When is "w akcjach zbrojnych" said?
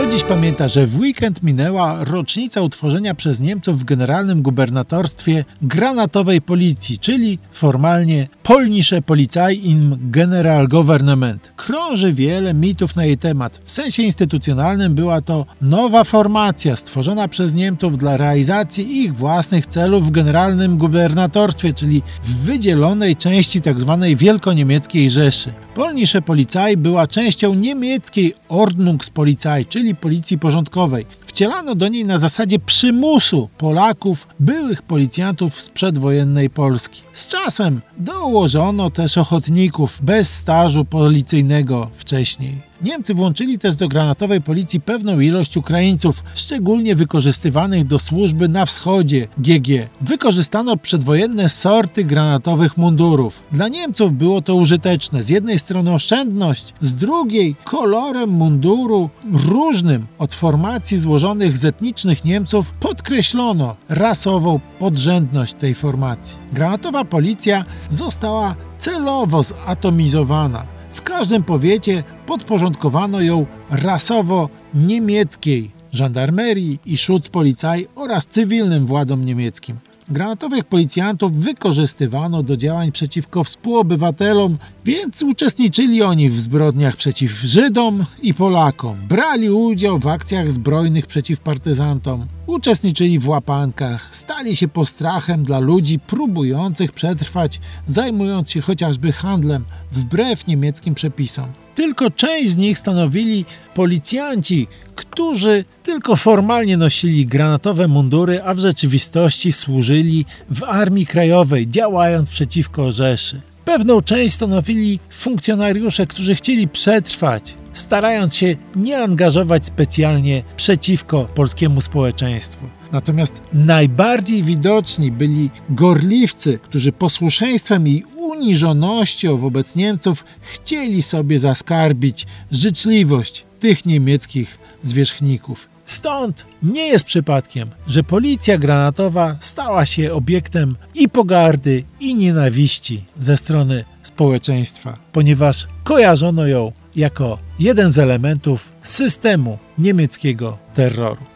89.98-91.06